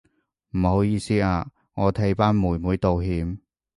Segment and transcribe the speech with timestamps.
[0.57, 3.39] 唔好意思啊，我替班妹妹道歉